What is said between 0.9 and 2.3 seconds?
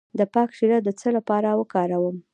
څه لپاره وکاروم؟